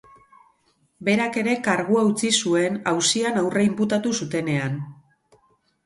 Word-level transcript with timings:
Berak 1.09 1.37
ere 1.41 1.53
kargua 1.67 2.03
utzi 2.13 2.33
zuen, 2.39 2.81
auzian 2.95 3.41
aurre-inputatu 3.45 4.19
zutenean. 4.23 4.85